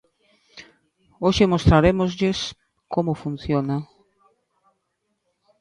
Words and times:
Hoxe 1.23 1.45
mostrarémoslles 1.53 2.39
como 2.93 3.19
funciona. 3.23 3.77